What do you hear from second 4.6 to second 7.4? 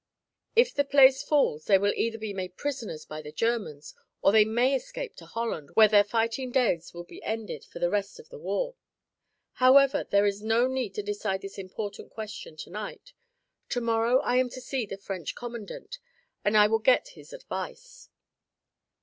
escape into Holland, where their fighting days will be